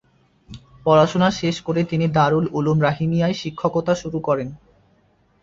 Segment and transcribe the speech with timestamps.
[0.85, 4.49] পড়াশোনা শেষ করে তিনি দারুল উলুম রাহিমিয়ায় শিক্ষকতা শুরু করেন।